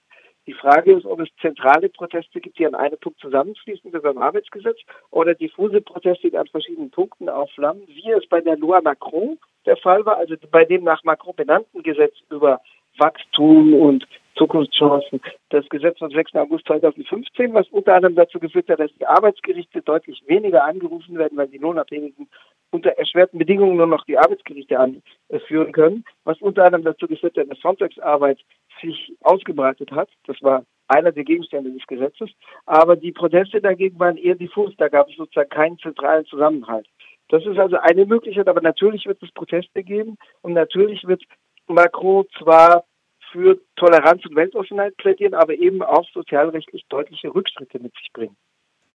Die 0.48 0.54
Frage 0.54 0.94
ist, 0.94 1.06
ob 1.06 1.20
es 1.20 1.30
zentrale 1.42 1.90
Proteste 1.90 2.40
gibt, 2.40 2.58
die 2.60 2.66
an 2.66 2.76
einem 2.76 2.98
Punkt 3.00 3.20
zusammenfließen, 3.20 3.94
wie 3.94 4.00
beim 4.00 4.18
Arbeitsgesetz, 4.18 4.80
oder 5.12 5.36
diffuse 5.36 5.82
Proteste, 5.82 6.30
die 6.30 6.38
an 6.38 6.48
verschiedenen 6.48 6.92
Punkten 6.92 7.30
aufflammen, 7.30 7.84
wie 7.88 8.12
es 8.12 8.28
bei 8.28 8.42
der 8.42 8.58
Loi 8.58 8.82
Macron 8.82 9.40
der 9.66 9.78
Fall 9.78 10.06
war, 10.06 10.18
also 10.18 10.36
bei 10.52 10.66
dem 10.66 10.84
nach 10.84 11.04
Macron 11.04 11.36
benannten 11.36 11.84
Gesetz 11.84 12.16
über 12.30 12.62
Wachstum 12.98 13.74
und 13.74 14.08
Zukunftschancen. 14.36 15.20
Das 15.50 15.68
Gesetz 15.70 16.00
vom 16.00 16.10
6. 16.10 16.36
August 16.36 16.66
2015, 16.68 17.54
was 17.54 17.68
unter 17.70 17.96
anderem 17.96 18.16
dazu 18.16 18.40
geführt 18.40 18.70
hat, 18.70 18.80
dass 18.80 18.92
die 19.00 19.06
Arbeitsgerichte 19.06 19.82
deutlich 19.82 20.24
weniger 20.28 20.64
angerufen 20.64 21.18
werden, 21.18 21.38
weil 21.38 21.50
die 21.50 21.58
Lohnabhängigen 21.58 22.30
unter 22.72 22.92
erschwerten 22.92 23.40
Bedingungen 23.40 23.76
nur 23.76 23.88
noch 23.88 24.06
die 24.06 24.18
Arbeitsgerichte 24.18 24.80
anführen 24.80 25.72
können, 25.74 26.06
was 26.24 26.40
unter 26.42 26.64
anderem 26.64 26.86
dazu 26.86 27.08
geführt 27.08 27.38
hat, 27.38 27.50
dass 27.50 27.60
Sonntagsarbeit 27.60 28.40
sich 28.82 29.14
ausgebreitet 29.22 29.92
hat. 29.92 30.10
Das 30.26 30.38
war 30.42 30.64
einer 30.88 31.12
der 31.12 31.24
Gegenstände 31.24 31.72
des 31.72 31.86
Gesetzes. 31.88 32.30
Aber 32.66 32.96
die 32.96 33.12
Proteste 33.12 33.62
dagegen 33.62 34.00
waren 34.00 34.18
eher 34.18 34.36
diffus. 34.36 34.74
Da 34.78 34.88
gab 34.88 35.10
es 35.10 35.16
sozusagen 35.18 35.50
keinen 35.50 35.80
zentralen 35.80 36.26
Zusammenhalt. 36.26 36.88
Das 37.30 37.46
ist 37.46 37.60
also 37.60 37.78
eine 37.78 38.06
Möglichkeit, 38.08 38.48
aber 38.48 38.62
natürlich 38.62 39.06
wird 39.06 39.22
es 39.22 39.32
Proteste 39.32 39.84
geben 39.84 40.18
und 40.42 40.54
natürlich 40.54 41.06
wird 41.06 41.24
Macron 41.70 42.26
zwar 42.38 42.86
für 43.32 43.60
Toleranz 43.76 44.26
und 44.26 44.36
Weltoffenheit 44.36 44.98
plädieren, 44.98 45.34
aber 45.34 45.54
eben 45.54 45.82
auch 45.84 46.08
sozialrechtlich 46.14 46.86
deutliche 46.90 47.34
Rückschritte 47.34 47.80
mit 47.80 47.94
sich 47.94 48.10
bringen. 48.12 48.36